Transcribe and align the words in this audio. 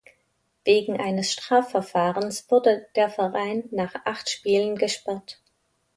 Wegen 0.65 0.99
eines 0.99 1.31
Strafverfahrens 1.31 2.49
wurde 2.49 2.87
der 2.95 3.07
Verein 3.07 3.65
nach 3.69 3.93
acht 4.05 4.31
Spielen 4.31 4.75
gesperrt. 4.75 5.39